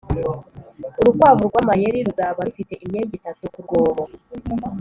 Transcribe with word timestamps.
urukwavu 0.99 1.43
rwamayeri 1.49 2.05
ruzaba 2.07 2.39
rufite 2.47 2.73
imyenge 2.83 3.13
itatu 3.15 3.43
kurwobo 3.53 4.03